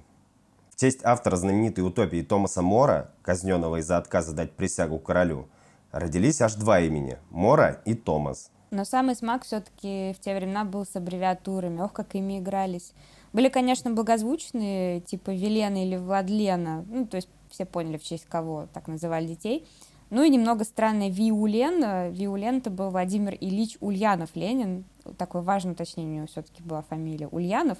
В 0.71 0.76
честь 0.76 1.00
автора 1.02 1.37
знаменитой 1.37 1.85
утопии 1.85 2.23
Томаса 2.23 2.61
Мора, 2.61 3.11
казненного 3.23 3.81
из-за 3.81 3.97
отказа 3.97 4.33
дать 4.33 4.52
присягу 4.52 4.99
королю, 4.99 5.49
родились 5.93 6.40
аж 6.43 6.55
два 6.55 6.81
имени– 6.81 7.17
Мора 7.31 7.81
и 7.85 7.95
Томас. 7.95 8.50
Но 8.71 8.85
самый 8.85 9.17
смак 9.17 9.45
все-таки 9.45 10.14
в 10.17 10.21
те 10.21 10.35
времена 10.35 10.64
был 10.64 10.87
с 10.87 10.97
аббревиатурами. 10.97 11.81
Ох, 11.81 11.93
как 11.93 12.14
ими 12.14 12.38
игрались. 12.38 12.93
Были, 13.33 13.49
конечно, 13.49 13.91
благозвучные, 13.91 15.01
типа 15.01 15.31
Велена 15.31 15.85
или 15.85 15.97
Владлена, 15.97 16.85
ну, 16.89 17.07
то 17.07 17.17
есть 17.17 17.29
все 17.51 17.65
поняли, 17.65 17.97
в 17.97 18.05
честь 18.05 18.27
кого 18.27 18.67
так 18.73 18.89
называли 18.89 19.27
детей. 19.27 19.67
Ну 20.11 20.23
и 20.23 20.29
немного 20.29 20.65
странный 20.65 21.09
Виулен. 21.09 22.12
Виулен 22.12 22.59
это 22.59 22.71
был 22.71 22.91
Владимир 22.91 23.35
Ильич 23.41 23.79
Ульянов 23.81 24.37
Ленин. 24.37 24.85
Такое 25.17 25.41
важное 25.41 25.73
уточнение 25.73 26.12
у 26.12 26.17
него 26.17 26.27
все-таки 26.27 26.62
была 26.62 26.83
фамилия 26.83 27.29
Ульянов. 27.29 27.79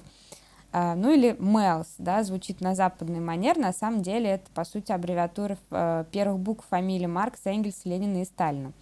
А, 0.71 0.95
ну 0.95 1.13
или 1.13 1.35
Мелс, 1.37 1.93
да, 1.99 2.23
звучит 2.23 2.59
на 2.59 2.73
западный 2.73 3.19
манер. 3.19 3.59
На 3.59 3.71
самом 3.71 4.01
деле 4.01 4.31
это, 4.31 4.49
по 4.55 4.63
сути, 4.63 4.91
аббревиатура 4.91 5.59
э, 5.69 6.05
первых 6.11 6.39
букв 6.39 6.65
фамилии 6.67 7.05
Маркса, 7.05 7.51
Энгельса, 7.51 7.87
Ленина 7.87 8.23
и 8.23 8.25
Сталина. 8.25 8.73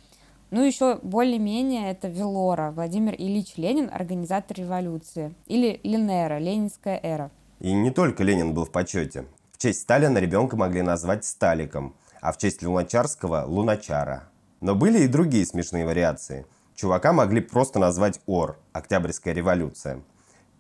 Ну, 0.51 0.65
еще 0.65 1.00
более-менее 1.01 1.91
это 1.91 2.10
Велора, 2.10 2.72
Владимир 2.72 3.15
Ильич 3.17 3.53
Ленин, 3.55 3.89
организатор 3.89 4.58
революции. 4.58 5.34
Или 5.48 5.79
Ленера, 5.84 6.39
Ленинская 6.39 7.00
эра. 7.01 7.31
И 7.62 7.72
не 7.72 7.89
только 7.89 8.24
Ленин 8.24 8.53
был 8.53 8.65
в 8.65 8.72
почете. 8.72 9.24
В 9.53 9.58
честь 9.58 9.79
Сталина 9.79 10.17
ребенка 10.17 10.58
могли 10.58 10.81
назвать 10.81 11.24
Сталиком, 11.24 11.96
а 12.20 12.34
в 12.34 12.38
честь 12.38 12.63
Луначарского– 12.63 13.46
Луначара. 13.48 14.24
Но 14.60 14.75
были 14.75 15.00
и 15.03 15.08
другие 15.08 15.46
смешные 15.46 15.86
вариации. 15.86 16.46
Чувака 16.75 17.13
могли 17.13 17.39
просто 17.39 17.79
назвать 17.79 18.20
Ор– 18.25 18.60
Октябрьская 18.74 19.34
революция. 19.34 20.01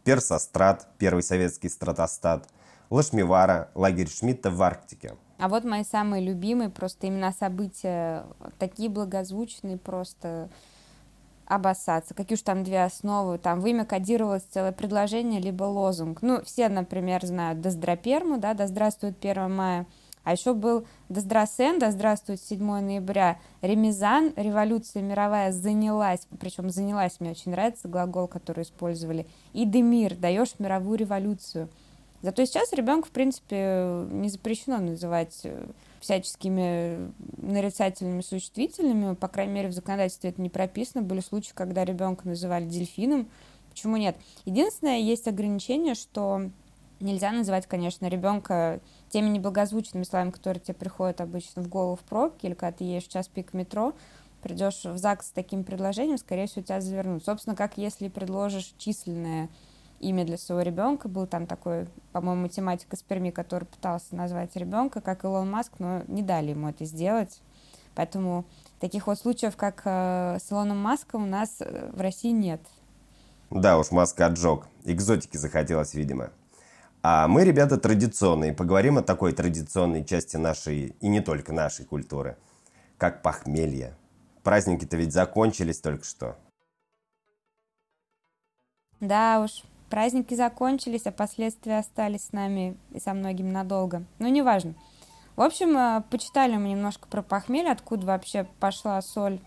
Персострат– 0.05 0.87
первый 0.99 1.21
советский 1.21 1.67
стратостат. 1.67 2.47
Лашмивара– 2.89 3.69
лагерь 3.75 4.09
Шмидта 4.09 4.51
в 4.51 4.63
Арктике– 4.63 5.15
а 5.41 5.47
вот 5.47 5.63
мои 5.63 5.83
самые 5.83 6.23
любимые 6.23 6.69
просто 6.69 7.07
имена 7.07 7.31
события, 7.31 8.25
такие 8.59 8.89
благозвучные 8.89 9.75
просто 9.75 10.49
обоссаться. 11.47 12.13
Какие 12.13 12.35
уж 12.35 12.43
там 12.43 12.63
две 12.63 12.83
основы. 12.83 13.39
Там 13.39 13.59
в 13.59 13.65
имя 13.65 13.83
кодировалось 13.83 14.43
целое 14.43 14.71
предложение, 14.71 15.41
либо 15.41 15.63
лозунг. 15.63 16.21
Ну, 16.21 16.43
все, 16.43 16.69
например, 16.69 17.25
знают 17.25 17.59
Доздраперму, 17.59 18.37
да, 18.37 18.53
да 18.53 18.67
здравствует 18.67 19.17
1 19.19 19.51
мая. 19.51 19.87
А 20.23 20.33
еще 20.33 20.53
был 20.53 20.85
Доздрасен, 21.09 21.79
да 21.79 21.89
здравствует 21.89 22.39
7 22.39 22.63
ноября, 22.63 23.39
Ремизан, 23.63 24.33
революция 24.35 25.01
мировая 25.01 25.51
занялась, 25.51 26.27
причем 26.39 26.69
занялась, 26.69 27.19
мне 27.19 27.31
очень 27.31 27.49
нравится 27.49 27.87
глагол, 27.87 28.27
который 28.27 28.61
использовали, 28.61 29.25
и 29.53 29.65
Демир, 29.65 30.15
даешь 30.15 30.59
мировую 30.59 30.99
революцию. 30.99 31.69
Зато 32.21 32.45
сейчас 32.45 32.71
ребенку, 32.73 33.07
в 33.07 33.11
принципе, 33.11 34.05
не 34.11 34.29
запрещено 34.29 34.77
называть 34.77 35.39
э, 35.43 35.65
всяческими 35.99 37.11
нарицательными 37.37 38.21
существительными, 38.21 39.15
по 39.15 39.27
крайней 39.27 39.53
мере, 39.53 39.69
в 39.69 39.73
законодательстве 39.73 40.29
это 40.29 40.41
не 40.41 40.49
прописано. 40.49 41.01
Были 41.01 41.21
случаи, 41.21 41.53
когда 41.55 41.83
ребенка 41.83 42.27
называли 42.27 42.65
дельфином. 42.65 43.27
Почему 43.71 43.97
нет? 43.97 44.15
Единственное, 44.45 44.99
есть 44.99 45.27
ограничение, 45.27 45.95
что 45.95 46.49
нельзя 46.99 47.31
называть, 47.31 47.65
конечно, 47.65 48.05
ребенка 48.07 48.79
теми 49.09 49.29
неблагозвучными 49.29 50.03
словами, 50.03 50.29
которые 50.29 50.61
тебе 50.61 50.75
приходят 50.75 51.21
обычно 51.21 51.63
в 51.63 51.67
голову 51.67 51.95
в 51.95 52.01
пробке, 52.01 52.47
или 52.47 52.53
когда 52.53 52.77
ты 52.77 52.83
едешь 52.83 53.07
в 53.07 53.11
час 53.11 53.27
пик 53.27 53.53
метро, 53.53 53.93
придешь 54.41 54.83
в 54.83 54.97
ЗАГС 54.97 55.27
с 55.27 55.31
таким 55.31 55.63
предложением, 55.63 56.17
скорее 56.17 56.47
всего, 56.47 56.63
тебя 56.63 56.81
завернут. 56.81 57.23
Собственно, 57.25 57.55
как 57.55 57.77
если 57.77 58.07
предложишь 58.09 58.73
численное 58.77 59.49
имя 60.01 60.25
для 60.25 60.37
своего 60.37 60.61
ребенка. 60.61 61.07
Был 61.07 61.27
там 61.27 61.45
такой, 61.47 61.87
по-моему, 62.11 62.43
математик 62.43 62.93
из 62.93 63.01
Перми, 63.03 63.29
который 63.29 63.65
пытался 63.65 64.15
назвать 64.15 64.55
ребенка, 64.55 65.01
как 65.01 65.23
Илон 65.23 65.49
Маск, 65.49 65.73
но 65.79 66.03
не 66.07 66.21
дали 66.21 66.49
ему 66.49 66.69
это 66.69 66.85
сделать. 66.85 67.41
Поэтому 67.95 68.45
таких 68.79 69.07
вот 69.07 69.19
случаев, 69.19 69.55
как 69.55 69.81
э, 69.85 70.37
с 70.39 70.51
Илоном 70.51 70.77
Маском, 70.77 71.23
у 71.23 71.27
нас 71.27 71.57
э, 71.59 71.89
в 71.93 71.99
России 71.99 72.31
нет. 72.31 72.61
Да 73.49 73.77
уж, 73.77 73.91
Маска 73.91 74.27
отжег. 74.27 74.67
Экзотики 74.85 75.37
захотелось, 75.37 75.93
видимо. 75.93 76.31
А 77.03 77.27
мы, 77.27 77.43
ребята, 77.43 77.77
традиционные. 77.77 78.53
Поговорим 78.53 78.97
о 78.97 79.03
такой 79.03 79.33
традиционной 79.33 80.05
части 80.05 80.37
нашей, 80.37 80.95
и 81.01 81.07
не 81.09 81.19
только 81.19 81.51
нашей 81.51 81.85
культуры, 81.85 82.37
как 82.97 83.21
похмелье. 83.21 83.95
Праздники-то 84.43 84.97
ведь 84.97 85.11
закончились 85.11 85.81
только 85.81 86.05
что. 86.05 86.37
Да 89.01 89.41
уж, 89.41 89.63
праздники 89.91 90.33
закончились, 90.33 91.05
а 91.05 91.11
последствия 91.11 91.77
остались 91.77 92.27
с 92.27 92.31
нами 92.31 92.77
и 92.91 92.99
со 92.99 93.13
многими 93.13 93.51
надолго. 93.51 94.03
Но 94.17 94.27
неважно. 94.29 94.73
В 95.35 95.41
общем, 95.41 95.77
э, 95.77 96.01
почитали 96.09 96.55
мы 96.55 96.69
немножко 96.69 97.07
про 97.07 97.21
похмелье, 97.21 97.71
откуда 97.71 98.07
вообще 98.07 98.47
пошла 98.59 98.99
соль. 99.01 99.39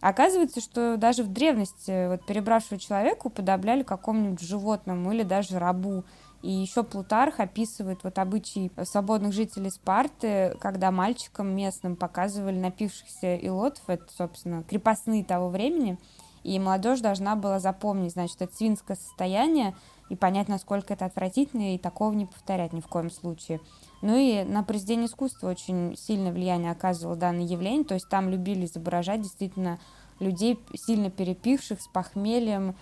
Оказывается, 0.00 0.60
что 0.60 0.96
даже 0.96 1.24
в 1.24 1.32
древности 1.32 2.08
вот, 2.08 2.24
перебравшего 2.26 2.78
человека 2.78 3.26
уподобляли 3.26 3.82
какому-нибудь 3.82 4.40
животному 4.40 5.12
или 5.12 5.22
даже 5.22 5.58
рабу. 5.58 6.04
И 6.42 6.50
еще 6.50 6.84
Плутарх 6.84 7.40
описывает 7.40 8.04
вот 8.04 8.18
обычаи 8.18 8.70
свободных 8.84 9.32
жителей 9.32 9.70
Спарты, 9.70 10.56
когда 10.60 10.92
мальчикам 10.92 11.56
местным 11.56 11.96
показывали 11.96 12.58
напившихся 12.58 13.34
илотов, 13.34 13.82
это, 13.88 14.04
собственно, 14.16 14.62
крепостные 14.62 15.24
того 15.24 15.48
времени, 15.48 15.98
и 16.46 16.60
молодежь 16.60 17.00
должна 17.00 17.34
была 17.34 17.58
запомнить, 17.58 18.12
значит, 18.12 18.40
это 18.40 18.54
свинское 18.54 18.96
состояние 18.96 19.74
и 20.08 20.14
понять, 20.14 20.46
насколько 20.46 20.94
это 20.94 21.04
отвратительно, 21.04 21.74
и 21.74 21.78
такого 21.78 22.12
не 22.12 22.26
повторять 22.26 22.72
ни 22.72 22.80
в 22.80 22.86
коем 22.86 23.10
случае. 23.10 23.60
Ну 24.00 24.16
и 24.16 24.44
на 24.44 24.62
произведение 24.62 25.06
искусства 25.06 25.50
очень 25.50 25.96
сильное 25.96 26.32
влияние 26.32 26.70
оказывало 26.70 27.16
данное 27.16 27.44
явление, 27.44 27.84
то 27.84 27.94
есть 27.94 28.08
там 28.08 28.28
любили 28.28 28.66
изображать 28.66 29.22
действительно 29.22 29.80
людей, 30.20 30.60
сильно 30.74 31.10
перепивших, 31.10 31.80
с 31.80 31.88
похмельем, 31.88 32.76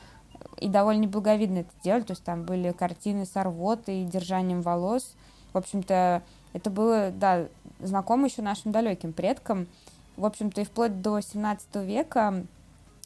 и 0.61 0.69
довольно 0.69 1.09
благовидно 1.09 1.61
это 1.61 1.71
делали, 1.83 2.03
то 2.03 2.13
есть 2.13 2.23
там 2.23 2.45
были 2.45 2.71
картины 2.73 3.25
с 3.25 3.35
рвотой 3.35 4.05
держанием 4.05 4.61
волос. 4.61 5.15
В 5.55 5.57
общем-то, 5.59 6.23
это 6.53 6.71
было, 6.71 7.11
да, 7.11 7.47
знакомо 7.81 8.27
еще 8.27 8.43
нашим 8.43 8.73
далеким 8.73 9.15
предкам. 9.15 9.69
В 10.19 10.27
общем-то, 10.27 10.61
и 10.61 10.65
вплоть 10.65 11.01
до 11.01 11.19
17 11.21 11.77
века 11.77 12.45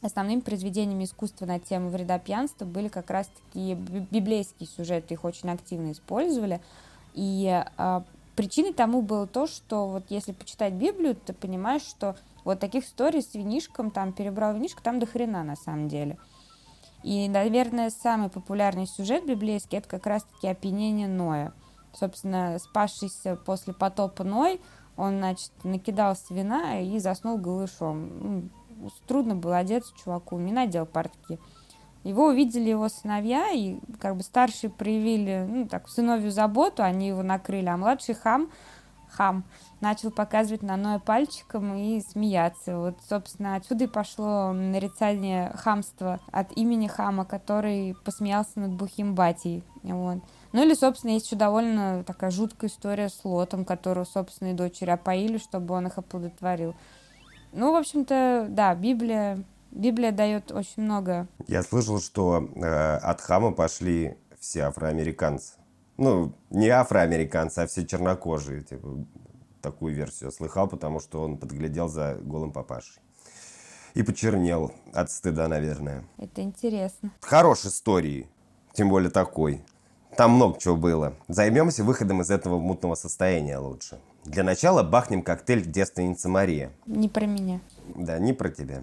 основными 0.03 0.41
произведениями 0.41 1.05
искусства 1.05 1.47
на 1.47 1.59
тему 1.59 1.91
вреда 1.91 2.19
пьянства 2.19 2.65
были 2.65 2.89
как 2.89 3.11
раз 3.11 3.29
такие 3.47 3.75
библейские 3.75 4.69
сюжеты, 4.69 5.15
их 5.15 5.25
очень 5.25 5.51
активно 5.51 5.93
использовали. 5.93 6.61
И 7.15 7.65
а, 7.77 8.05
причиной 8.37 8.73
тому 8.73 9.03
было 9.03 9.27
то, 9.27 9.47
что 9.47 9.89
вот 9.89 10.05
если 10.09 10.33
почитать 10.33 10.75
Библию, 10.75 11.17
ты 11.17 11.33
понимаешь, 11.33 11.83
что 11.83 12.17
вот 12.45 12.61
таких 12.61 12.85
историй 12.85 13.23
с 13.23 13.35
винишком, 13.35 13.91
там 13.91 14.13
перебрал 14.13 14.55
винишко, 14.55 14.83
там 14.83 15.01
до 15.01 15.07
хрена 15.07 15.43
на 15.43 15.57
самом 15.57 15.89
деле. 15.89 16.17
И, 17.03 17.29
наверное, 17.29 17.91
самый 17.91 18.29
популярный 18.29 18.87
сюжет 18.87 19.27
библейский– 19.27 19.79
это 19.79 19.89
как 19.89 20.07
раз-таки 20.07 20.49
опьянение 20.49 21.09
Ноя. 21.09 21.53
Собственно, 21.93 22.59
спасшийся 22.59 23.37
после 23.37 23.73
потопа 23.73 24.25
Ной, 24.25 24.61
он, 24.97 25.19
значит, 25.19 25.53
накидался 25.63 26.35
вина 26.35 26.81
и 26.81 26.99
заснул 26.99 27.39
голышом. 27.39 28.51
Трудно 29.07 29.35
было 29.37 29.59
одеться 29.59 29.93
чуваку, 30.03 30.39
не 30.39 30.53
надел 30.53 30.87
портки. 30.87 31.39
Его 32.05 32.27
увидели 32.27 32.71
его 32.71 32.89
сыновья, 32.89 33.51
и 33.51 33.79
как 34.01 34.17
бы 34.17 34.23
старшие 34.23 34.71
проявили, 34.71 35.47
ну, 35.49 35.69
так, 35.69 35.89
сыновью 35.89 36.31
заботу, 36.31 36.83
они 36.83 37.09
его 37.09 37.23
накрыли, 37.23 37.67
а 37.67 37.77
младший 37.77 38.15
хам, 38.15 38.51
хам, 39.11 39.45
начал 39.81 40.11
показывать 40.11 40.63
на 40.63 40.77
Ноя 40.77 40.99
пальчиком 40.99 41.75
и 41.75 42.01
смеяться. 42.01 42.79
Вот, 42.79 42.99
собственно, 43.09 43.57
отсюда 43.57 43.85
и 43.85 43.89
пошло 43.89 44.53
нарицание 44.53 45.53
хамства 45.57 46.21
от 46.31 46.57
имени 46.57 46.87
хама, 46.87 47.25
который 47.25 47.97
посмеялся 48.05 48.61
над 48.61 48.73
бухим 48.75 49.15
батей. 49.15 49.65
Вот. 49.83 50.19
Ну 50.53 50.63
или, 50.63 50.75
собственно, 50.75 51.13
есть 51.13 51.27
еще 51.27 51.37
довольно 51.37 52.05
такая 52.05 52.31
жуткая 52.31 52.71
история 52.71 53.09
с 53.09 53.25
Лотом, 53.25 53.65
которого 53.65 54.05
собственные 54.05 54.55
дочери 54.55 54.91
опоили, 54.91 55.39
чтобы 55.39 55.75
он 55.75 55.89
их 55.89 55.99
оплодотворил. 55.99 56.75
Ну, 57.53 57.73
в 57.73 57.77
общем-то, 57.77 58.47
да, 58.51 58.75
Библия, 58.75 59.43
Библия 59.71 60.13
дает 60.13 60.53
очень 60.53 60.83
много. 60.83 61.27
Я 61.47 61.63
слышал, 61.63 62.01
что 62.01 62.49
э, 62.55 62.97
от 62.97 63.21
хама 63.21 63.53
пошли 63.53 64.17
все 64.39 64.63
афроамериканцы. 64.63 65.55
Ну, 65.97 66.33
не 66.51 66.69
афроамериканцы, 66.69 67.61
а 67.61 67.67
все 67.67 67.85
чернокожие. 67.87 68.63
Типа, 68.63 69.05
такую 69.61 69.95
версию 69.95 70.31
слыхал, 70.31 70.69
потому 70.69 71.01
что 71.01 71.23
он 71.23 71.37
подглядел 71.39 71.89
за 71.89 72.19
голым 72.21 72.53
папашей. 72.53 73.01
И 73.95 74.03
почернел 74.03 74.73
от 74.93 75.11
стыда, 75.11 75.49
наверное. 75.49 76.05
Это 76.19 76.43
интересно. 76.43 77.11
Хорошей 77.21 77.69
истории, 77.69 78.29
тем 78.73 78.91
более 78.91 79.11
такой. 79.11 79.63
Там 80.17 80.33
много 80.33 80.59
чего 80.61 80.77
было. 80.77 81.15
Займемся 81.29 81.85
выходом 81.85 82.23
из 82.23 82.31
этого 82.31 82.59
мутного 82.59 82.95
состояния 82.95 83.59
лучше. 83.59 83.99
Для 84.29 84.45
начала 84.45 84.83
бахнем 84.83 85.23
коктейль 85.23 85.65
«Девственница 85.65 86.29
Мария». 86.29 86.71
Не 86.85 87.09
про 87.09 87.25
меня. 87.25 87.61
Да, 87.97 88.19
не 88.19 88.35
про 88.35 88.51
тебя. 88.51 88.83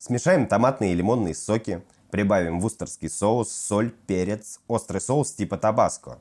Смешаем 0.00 0.48
томатные 0.48 0.92
и 0.92 0.96
лимонные 0.96 1.32
соки, 1.36 1.80
прибавим 2.10 2.58
вустерский 2.58 3.08
соус, 3.08 3.52
соль, 3.52 3.92
перец, 4.08 4.58
острый 4.66 5.00
соус 5.00 5.32
типа 5.32 5.58
табаско. 5.58 6.18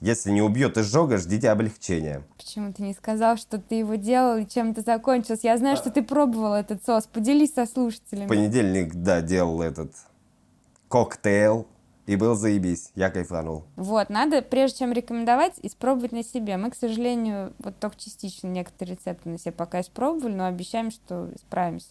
Если 0.00 0.30
не 0.30 0.40
убьет 0.40 0.78
изжога, 0.78 1.18
ждите 1.18 1.50
облегчения. 1.50 2.22
Почему 2.36 2.72
ты 2.72 2.84
не 2.84 2.94
сказал, 2.94 3.36
что 3.38 3.58
ты 3.58 3.74
его 3.74 3.96
делал 3.96 4.36
и 4.36 4.46
чем 4.46 4.72
то 4.72 4.82
закончился? 4.82 5.48
Я 5.48 5.58
знаю, 5.58 5.76
что 5.76 5.90
ты 5.90 6.00
пробовал 6.00 6.54
этот 6.54 6.84
соус. 6.84 7.06
Поделись 7.06 7.54
со 7.54 7.66
слушателями. 7.66 8.26
В 8.26 8.28
понедельник, 8.28 8.94
да, 8.94 9.20
делал 9.20 9.60
этот 9.62 9.90
коктейль 10.88 11.64
и 12.06 12.16
был 12.16 12.34
заебись, 12.34 12.90
я 12.94 13.10
кайфанул. 13.10 13.64
Вот, 13.76 14.10
надо, 14.10 14.40
прежде 14.42 14.78
чем 14.78 14.92
рекомендовать, 14.92 15.54
испробовать 15.62 16.12
на 16.12 16.22
себе. 16.22 16.56
Мы, 16.56 16.70
к 16.70 16.76
сожалению, 16.76 17.52
вот 17.58 17.78
только 17.78 17.96
частично 17.98 18.46
некоторые 18.48 18.96
рецепты 18.96 19.28
на 19.28 19.38
себе 19.38 19.52
пока 19.52 19.80
испробовали, 19.80 20.34
но 20.34 20.46
обещаем, 20.46 20.90
что 20.90 21.28
справимся. 21.36 21.88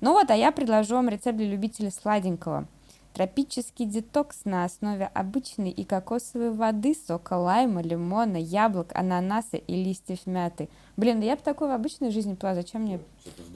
Ну 0.00 0.12
вот, 0.12 0.30
а 0.30 0.34
я 0.34 0.50
предложу 0.50 0.96
вам 0.96 1.08
рецепт 1.08 1.36
для 1.36 1.48
любителей 1.48 1.90
сладенького. 1.90 2.66
Тропический 3.12 3.86
детокс 3.86 4.40
на 4.44 4.64
основе 4.64 5.08
обычной 5.14 5.70
и 5.70 5.84
кокосовой 5.84 6.50
воды, 6.50 6.96
сока 6.96 7.34
лайма, 7.34 7.80
лимона, 7.80 8.38
яблок, 8.38 8.90
ананаса 8.92 9.56
и 9.56 9.84
листьев 9.84 10.26
мяты. 10.26 10.68
Блин, 10.96 11.20
да 11.20 11.26
я 11.26 11.36
бы 11.36 11.42
такой 11.42 11.68
в 11.68 11.70
обычной 11.70 12.10
жизни 12.10 12.34
пила. 12.34 12.56
Зачем 12.56 12.82
мне 12.82 12.98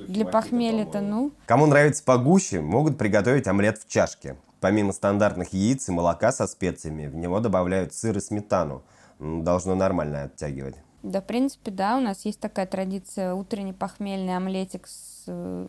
для 0.06 0.26
похмелья-то, 0.26 1.00
ну? 1.00 1.32
Кому 1.46 1.66
нравится 1.66 2.04
погуще, 2.04 2.60
могут 2.60 2.98
приготовить 2.98 3.48
омлет 3.48 3.78
в 3.78 3.88
чашке. 3.88 4.36
Помимо 4.60 4.92
стандартных 4.92 5.52
яиц 5.52 5.88
и 5.88 5.92
молока 5.92 6.32
со 6.32 6.46
специями, 6.46 7.06
в 7.06 7.14
него 7.14 7.40
добавляют 7.40 7.94
сыр 7.94 8.16
и 8.16 8.20
сметану. 8.20 8.82
Должно 9.18 9.74
нормально 9.74 10.24
оттягивать. 10.24 10.76
Да, 11.02 11.20
в 11.20 11.26
принципе, 11.26 11.70
да, 11.70 11.96
у 11.96 12.00
нас 12.00 12.24
есть 12.24 12.40
такая 12.40 12.66
традиция 12.66 13.34
утренний 13.34 13.72
похмельный 13.72 14.36
омлетик 14.36 14.88
с 14.88 15.24
э, 15.28 15.68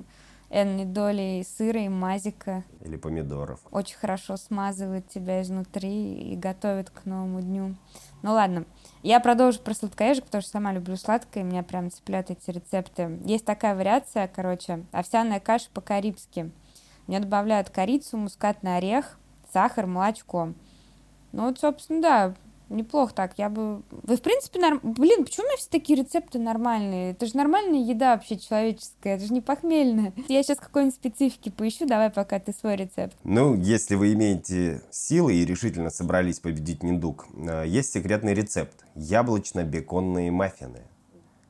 энной 0.50 0.86
долей 0.86 1.43
сыра 1.43 1.81
и 1.81 1.89
мазика. 1.89 2.63
Или 2.81 2.98
помидоров. 2.98 3.60
Очень 3.72 3.98
хорошо 3.98 4.38
смазывает 4.38 5.08
тебя 5.08 5.41
изнутри 5.41 6.31
и 6.31 6.36
готовит 6.36 6.89
к 6.89 7.05
новому 7.05 7.41
дню. 7.41 7.75
Ну 8.22 8.31
ладно, 8.31 8.65
я 9.03 9.19
продолжу 9.19 9.60
про 9.60 9.74
сладкоежек, 9.74 10.25
потому 10.25 10.41
что 10.41 10.51
сама 10.51 10.74
люблю 10.74 10.96
сладкое, 10.96 11.43
меня 11.43 11.63
прям 11.63 11.91
цепляют 11.91 12.31
эти 12.31 12.50
рецепты. 12.50 13.19
Есть 13.24 13.46
такая 13.46 13.75
вариация, 13.75 14.27
короче, 14.27 14.84
овсяная 14.91 15.39
каша 15.39 15.69
по-карибски. 15.74 16.51
Мне 17.09 17.19
добавляют 17.19 17.71
корицу, 17.71 18.17
мускатный 18.17 18.77
орех, 18.77 19.17
сахар, 19.51 19.87
молочко. 19.87 20.53
Ну 21.31 21.47
вот, 21.47 21.59
собственно, 21.59 22.03
да, 22.03 22.35
неплохо 22.69 23.15
так. 23.15 23.33
Я 23.37 23.49
бы... 23.49 23.81
Вы, 23.89 24.15
в 24.15 24.21
принципе, 24.21 24.59
норм... 24.59 24.79
блин, 24.83 25.25
почему 25.25 25.47
у 25.47 25.49
меня 25.49 25.57
все 25.57 25.69
такие 25.71 25.97
рецепты 25.97 26.37
нормальные? 26.37 27.13
Это 27.13 27.25
же 27.25 27.35
нормальная 27.35 27.79
еда 27.79 28.13
вообще 28.13 28.37
человеческая, 28.37 29.15
это 29.15 29.25
же 29.25 29.33
не 29.33 29.41
похмельная. 29.41 30.13
Я 30.27 30.43
сейчас 30.43 30.59
какой-нибудь 30.59 30.93
специфики 30.93 31.49
поищу, 31.49 31.87
давай 31.87 32.11
пока 32.11 32.37
ты 32.37 32.53
свой 32.53 32.75
рецепт. 32.75 33.17
Ну, 33.23 33.55
если 33.55 33.95
вы 33.95 34.13
имеете 34.13 34.83
силы 34.91 35.33
и 35.33 35.45
решительно 35.45 35.89
собрались 35.89 36.39
победить 36.39 36.83
недуг, 36.83 37.25
э, 37.33 37.63
есть 37.65 37.91
секретный 37.91 38.35
рецепт. 38.35 38.85
Яблочно-беконные 38.93 40.29
маффины. 40.29 40.83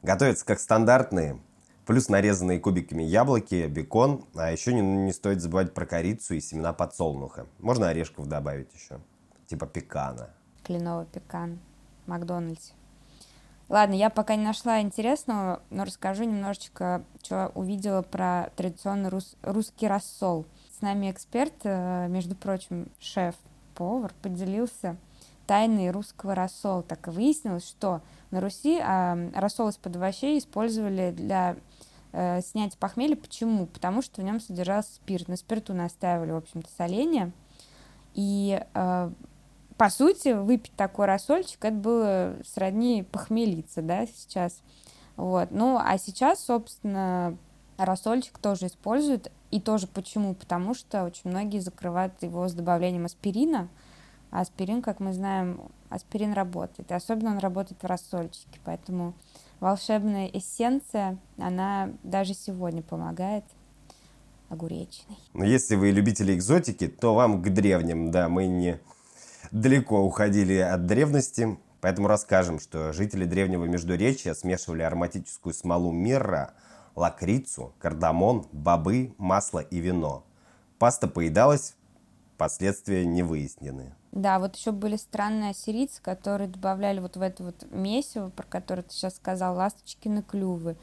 Готовятся 0.03 0.45
как 0.45 0.61
стандартные, 0.61 1.37
плюс 1.89 2.07
нарезанные 2.07 2.59
кубиками 2.59 3.01
яблоки, 3.01 3.65
бекон, 3.65 4.23
а 4.35 4.51
еще 4.51 4.75
не, 4.75 4.81
не 4.81 5.11
стоит 5.11 5.41
забывать 5.41 5.73
про 5.73 5.87
корицу 5.87 6.35
и 6.35 6.39
семена 6.39 6.71
подсолнуха. 6.71 7.47
Можно 7.57 7.87
орешков 7.89 8.27
добавить 8.27 8.71
еще, 8.75 8.99
типа 9.47 9.65
пекана. 9.65 10.29
Кленовый 10.63 11.07
пекан, 11.07 11.57
Макдональдс. 12.05 12.73
Ладно, 13.69 13.95
я 13.95 14.11
пока 14.11 14.35
не 14.35 14.43
нашла 14.43 14.81
интересного, 14.81 15.63
но 15.71 15.83
расскажу 15.83 16.25
немножечко, 16.25 17.03
что 17.23 17.51
увидела 17.55 18.03
про 18.03 18.51
традиционный 18.55 19.09
рус, 19.09 19.35
русский 19.41 19.87
рассол. 19.87 20.45
С 20.77 20.81
нами 20.81 21.09
эксперт, 21.09 21.55
э, 21.63 22.05
между 22.07 22.35
прочим, 22.35 22.91
шеф-повар, 22.99 24.13
поделился 24.21 24.95
тайной 25.47 25.89
русского 25.89 26.35
рассола. 26.35 26.83
Так 26.83 27.07
и 27.07 27.09
выяснилось, 27.09 27.67
что 27.67 28.03
на 28.29 28.41
Руси 28.41 28.79
э, 28.79 29.31
рассол 29.33 29.69
из-под 29.69 29.95
овощей 29.95 30.37
использовали 30.37 31.09
для 31.09 31.55
э, 32.11 32.41
снять 32.41 32.77
похмелье. 32.77 33.15
Почему? 33.15 33.65
Потому 33.67 34.01
что 34.01 34.21
в 34.21 34.23
нем 34.23 34.39
содержался 34.39 34.93
спирт. 34.93 35.27
На 35.27 35.37
спирту 35.37 35.73
настаивали, 35.73 36.31
в 36.31 36.37
общем-то, 36.37 36.69
соление. 36.77 37.31
И, 38.13 38.61
э, 38.73 39.11
по 39.77 39.89
сути, 39.89 40.33
выпить 40.33 40.73
такой 40.75 41.05
рассольчик, 41.05 41.63
это 41.63 41.75
было 41.75 42.35
сродни 42.45 43.03
похмелиться, 43.03 43.81
да, 43.81 44.05
сейчас. 44.05 44.61
Вот. 45.15 45.51
Ну, 45.51 45.77
а 45.77 45.97
сейчас, 45.97 46.43
собственно, 46.43 47.37
рассольчик 47.77 48.37
тоже 48.39 48.67
используют. 48.67 49.31
И 49.51 49.59
тоже 49.59 49.87
почему? 49.87 50.35
Потому 50.35 50.73
что 50.73 51.03
очень 51.03 51.29
многие 51.29 51.59
закрывают 51.59 52.13
его 52.21 52.47
с 52.47 52.53
добавлением 52.53 53.05
аспирина. 53.05 53.67
А 54.31 54.41
аспирин, 54.41 54.81
как 54.81 54.99
мы 54.99 55.13
знаем, 55.13 55.61
аспирин 55.89 56.33
работает. 56.33 56.91
И 56.91 56.93
особенно 56.93 57.31
он 57.31 57.39
работает 57.39 57.81
в 57.81 57.85
рассольчике. 57.85 58.59
Поэтому 58.63 59.13
волшебная 59.59 60.27
эссенция, 60.27 61.17
она 61.37 61.91
даже 62.03 62.33
сегодня 62.33 62.81
помогает 62.81 63.43
огуречной. 64.49 65.17
Но 65.33 65.45
если 65.45 65.75
вы 65.75 65.91
любители 65.91 66.35
экзотики, 66.35 66.87
то 66.87 67.13
вам 67.13 67.41
к 67.41 67.49
древним, 67.49 68.11
да, 68.11 68.29
мы 68.29 68.47
не 68.47 68.79
далеко 69.51 70.01
уходили 70.01 70.55
от 70.55 70.85
древности, 70.85 71.57
поэтому 71.81 72.07
расскажем, 72.07 72.59
что 72.59 72.93
жители 72.93 73.25
древнего 73.25 73.65
Междуречья 73.65 74.33
смешивали 74.33 74.81
ароматическую 74.81 75.53
смолу 75.53 75.91
мирра, 75.91 76.53
лакрицу, 76.95 77.73
кардамон, 77.79 78.47
бобы, 78.51 79.13
масло 79.17 79.59
и 79.59 79.79
вино. 79.79 80.25
Паста 80.79 81.07
поедалась, 81.07 81.75
последствия 82.37 83.05
не 83.05 83.23
выяснены. 83.23 83.95
Да, 84.11 84.39
вот 84.39 84.55
еще 84.55 84.71
были 84.71 84.95
странные 84.95 85.51
ассирийцы, 85.51 86.01
которые 86.01 86.47
добавляли 86.47 86.99
вот 86.99 87.15
в 87.15 87.21
это 87.21 87.43
вот 87.43 87.67
месиво, 87.71 88.29
про 88.29 88.43
которое 88.43 88.81
ты 88.81 88.93
сейчас 88.93 89.15
сказал, 89.15 89.55
ласточкины 89.55 90.23
клювы. 90.23 90.77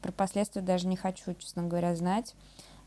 Про 0.00 0.12
последствия 0.12 0.62
даже 0.62 0.86
не 0.86 0.96
хочу, 0.96 1.34
честно 1.34 1.64
говоря, 1.64 1.96
знать. 1.96 2.34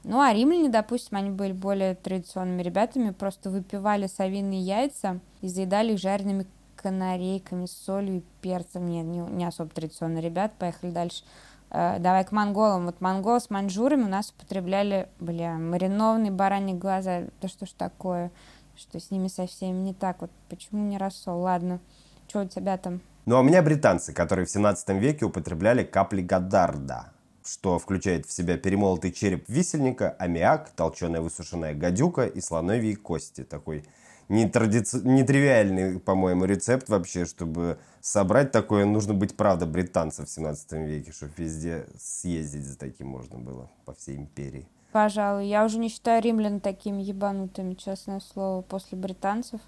Ну, 0.04 0.22
а 0.22 0.32
римляне, 0.32 0.70
допустим, 0.70 1.18
они 1.18 1.32
были 1.32 1.52
более 1.52 1.96
традиционными 1.96 2.62
ребятами, 2.62 3.10
просто 3.10 3.50
выпивали 3.50 4.08
совиные 4.08 4.62
яйца 4.62 5.20
и 5.42 5.48
заедали 5.48 5.94
их 5.94 6.00
жареными 6.00 6.46
канарейками 6.76 7.66
солью 7.66 8.18
и 8.18 8.24
перцем. 8.42 8.88
Нет, 8.88 9.06
не, 9.06 9.18
не 9.18 9.46
особо 9.46 9.72
традиционные 9.72 10.22
ребят. 10.22 10.54
Поехали 10.60 10.92
дальше. 10.92 11.24
Э, 11.72 11.98
давай 12.00 12.24
к 12.24 12.32
монголам. 12.32 12.86
Вот 12.86 13.02
монголы 13.02 13.40
с 13.40 13.50
маньчжурами 13.50 14.04
у 14.04 14.08
нас 14.08 14.30
употребляли, 14.30 15.10
бля, 15.20 15.56
маринованные 15.56 16.32
бараньи 16.32 16.76
глаза. 16.76 17.24
Да 17.42 17.48
что 17.48 17.66
ж 17.66 17.72
такое? 17.72 18.32
Что 18.78 19.00
с 19.00 19.12
ними 19.12 19.28
совсем 19.28 19.84
не 19.84 19.94
так. 19.94 20.22
Вот 20.22 20.32
почему 20.50 20.86
не 20.86 20.98
рассол? 20.98 21.42
Ладно, 21.42 21.80
что 22.28 22.42
у 22.42 22.48
тебя 22.48 22.78
там? 22.78 23.02
Ну, 23.26 23.38
а 23.38 23.40
у 23.40 23.44
меня 23.44 23.62
британцы, 23.62 24.14
которые 24.14 24.46
в 24.46 24.50
17 24.50 24.90
веке 25.02 25.26
употребляли 25.26 25.84
капли 25.84 26.22
Гадарда, 26.22 27.12
что 27.44 27.80
включает 27.80 28.26
в 28.26 28.32
себя 28.32 28.58
перемолотый 28.58 29.12
череп 29.12 29.46
висельника, 29.48 30.12
аммиак, 30.12 30.70
толченая 30.72 31.22
высушенная 31.22 31.74
гадюка 31.74 32.26
и 32.26 32.40
слоновьи 32.42 32.96
кости. 32.96 33.44
Такой 33.44 33.84
нетрадици... 34.30 34.98
нетривиальный, 35.04 36.00
по-моему, 36.00 36.46
рецепт 36.46 36.90
вообще, 36.90 37.26
чтобы 37.26 37.80
собрать 38.02 38.52
такое, 38.52 38.86
нужно 38.86 39.14
быть, 39.14 39.36
правда, 39.36 39.66
британцем 39.66 40.26
в 40.26 40.30
17 40.30 40.72
веке, 40.74 41.12
чтобы 41.12 41.34
везде 41.38 41.88
съездить 41.98 42.66
за 42.66 42.78
таким 42.78 43.08
можно 43.08 43.40
было 43.40 43.72
по 43.86 43.94
всей 43.94 44.18
империи. 44.18 44.68
Пожалуй, 44.96 45.48
я 45.48 45.66
уже 45.66 45.78
не 45.78 45.90
считаю 45.90 46.24
римлян 46.24 46.62
такими 46.62 47.02
ебанутыми, 47.02 47.74
честное 47.74 48.22
слово, 48.22 48.62
после 48.62 48.98
британцев. 48.98 49.60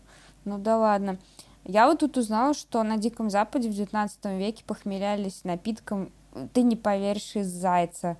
Ну 0.45 0.57
да 0.57 0.77
ладно. 0.77 1.17
Я 1.65 1.87
вот 1.87 1.99
тут 1.99 2.15
узнала, 2.15 2.53
что 2.53 2.81
на 2.83 2.95
Диком 2.95 3.29
Западе 3.29 3.67
в 3.67 3.73
19 3.73 4.23
веке 4.39 4.63
похмелялись 4.65 5.43
напитком, 5.43 6.13
ты 6.53 6.61
не 6.61 6.77
поверишь, 6.77 7.35
из 7.35 7.47
зайца. 7.47 8.15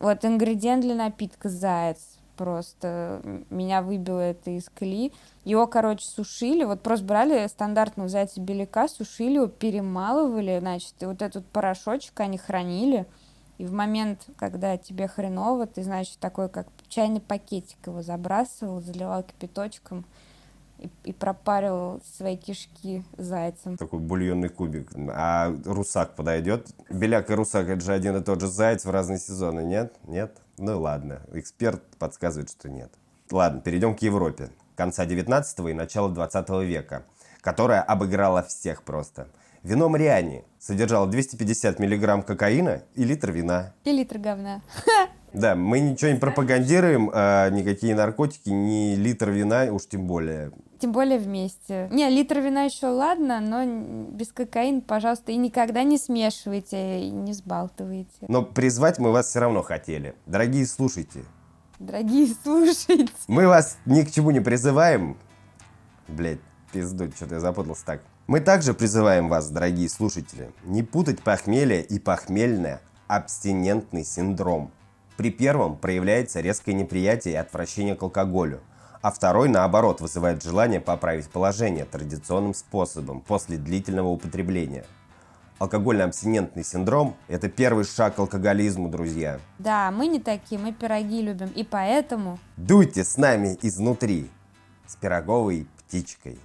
Вот 0.00 0.22
ингредиент 0.22 0.82
для 0.82 0.94
напитка 0.94 1.48
заяц. 1.48 2.18
Просто 2.36 3.22
меня 3.48 3.80
выбило 3.80 4.20
это 4.20 4.50
из 4.50 4.68
колеи. 4.68 5.14
Его, 5.46 5.66
короче, 5.66 6.04
сушили. 6.04 6.64
Вот 6.64 6.82
просто 6.82 7.06
брали 7.06 7.46
стандартного 7.46 8.10
зайца 8.10 8.38
беляка, 8.42 8.88
сушили 8.88 9.36
его, 9.36 9.46
перемалывали, 9.46 10.58
значит, 10.60 10.92
и 11.00 11.06
вот 11.06 11.22
этот 11.22 11.46
порошочек 11.46 12.20
они 12.20 12.36
хранили. 12.36 13.06
И 13.58 13.66
в 13.66 13.72
момент, 13.72 14.26
когда 14.36 14.76
тебе 14.76 15.08
хреново, 15.08 15.66
ты, 15.66 15.82
значит, 15.82 16.18
такой, 16.20 16.48
как 16.48 16.68
чайный 16.88 17.20
пакетик 17.20 17.78
его 17.86 18.02
забрасывал, 18.02 18.80
заливал 18.80 19.24
кипяточком 19.24 20.04
и, 20.78 20.88
и 21.02 21.12
пропаривал 21.12 22.00
свои 22.16 22.36
кишки 22.36 23.04
зайцем. 23.16 23.76
Такой 23.76 23.98
бульонный 23.98 24.48
кубик. 24.48 24.92
А 25.10 25.52
русак 25.64 26.14
подойдет? 26.14 26.68
Беляк 26.88 27.30
и 27.30 27.34
русак, 27.34 27.68
это 27.68 27.80
же 27.84 27.92
один 27.92 28.16
и 28.16 28.22
тот 28.22 28.40
же 28.40 28.46
заяц 28.46 28.84
в 28.84 28.90
разные 28.90 29.18
сезоны, 29.18 29.64
нет? 29.64 29.92
Нет? 30.04 30.38
Ну 30.56 30.80
ладно, 30.80 31.22
эксперт 31.32 31.82
подсказывает, 31.98 32.50
что 32.50 32.68
нет. 32.68 32.92
Ладно, 33.28 33.60
перейдем 33.60 33.96
к 33.96 34.02
Европе. 34.02 34.50
Конца 34.76 35.04
19 35.04 35.58
и 35.58 35.72
начала 35.72 36.08
20 36.08 36.48
века, 36.64 37.02
которая 37.40 37.82
обыграла 37.82 38.44
всех 38.44 38.84
просто– 38.84 39.26
Вино 39.62 39.88
Мариани 39.88 40.44
содержало 40.58 41.06
250 41.06 41.78
миллиграмм 41.78 42.22
кокаина 42.22 42.82
и 42.94 43.04
литр 43.04 43.32
вина. 43.32 43.74
И 43.84 43.92
литр 43.92 44.18
говна. 44.18 44.62
Да, 45.34 45.54
мы 45.54 45.80
ничего 45.80 46.10
не 46.10 46.18
пропагандируем, 46.18 47.10
а 47.12 47.50
никакие 47.50 47.94
наркотики, 47.94 48.48
ни 48.48 48.94
литр 48.94 49.30
вина, 49.30 49.64
уж 49.70 49.86
тем 49.86 50.06
более. 50.06 50.52
Тем 50.78 50.92
более 50.92 51.18
вместе. 51.18 51.86
Не, 51.90 52.08
литр 52.08 52.38
вина 52.38 52.62
еще 52.64 52.86
ладно, 52.86 53.38
но 53.40 53.64
без 54.10 54.32
кокаина, 54.32 54.80
пожалуйста, 54.80 55.32
и 55.32 55.36
никогда 55.36 55.82
не 55.82 55.98
смешивайте, 55.98 57.00
и 57.00 57.10
не 57.10 57.34
сбалтывайте. 57.34 58.08
Но 58.26 58.42
призвать 58.42 58.98
мы 58.98 59.12
вас 59.12 59.26
все 59.28 59.40
равно 59.40 59.62
хотели. 59.62 60.14
Дорогие 60.24 60.66
слушайте. 60.66 61.24
Дорогие 61.78 62.28
слушайте. 62.42 63.12
Мы 63.26 63.46
вас 63.46 63.76
ни 63.84 64.02
к 64.02 64.10
чему 64.10 64.30
не 64.30 64.40
призываем. 64.40 65.18
Блять, 66.08 66.40
пизду, 66.72 67.10
что-то 67.14 67.34
я 67.34 67.40
запутался 67.40 67.84
так. 67.84 68.00
Мы 68.28 68.40
также 68.40 68.74
призываем 68.74 69.30
вас, 69.30 69.48
дорогие 69.48 69.88
слушатели, 69.88 70.50
не 70.62 70.82
путать 70.82 71.22
похмелье 71.22 71.82
и 71.82 71.98
похмельное 71.98 72.82
абстинентный 73.06 74.04
синдром. 74.04 74.70
При 75.16 75.30
первом 75.30 75.78
проявляется 75.78 76.40
резкое 76.40 76.74
неприятие 76.74 77.32
и 77.32 77.36
отвращение 77.38 77.96
к 77.96 78.02
алкоголю, 78.02 78.60
а 79.00 79.10
второй, 79.12 79.48
наоборот, 79.48 80.02
вызывает 80.02 80.42
желание 80.42 80.78
поправить 80.78 81.30
положение 81.30 81.86
традиционным 81.86 82.52
способом 82.52 83.22
после 83.22 83.56
длительного 83.56 84.08
употребления. 84.08 84.84
Алкогольно-абстинентный 85.58 86.64
синдром– 86.64 87.16
это 87.28 87.48
первый 87.48 87.86
шаг 87.86 88.16
к 88.16 88.18
алкоголизму, 88.18 88.90
друзья. 88.90 89.40
Да, 89.58 89.90
мы 89.90 90.06
не 90.06 90.20
такие, 90.20 90.60
мы 90.60 90.74
пироги 90.74 91.22
любим, 91.22 91.48
и 91.48 91.64
поэтому... 91.64 92.38
Дуйте 92.58 93.04
с 93.04 93.16
нами 93.16 93.58
изнутри 93.62 94.30
с 94.86 94.96
пироговой 94.96 95.66
птичкой. 95.78 96.38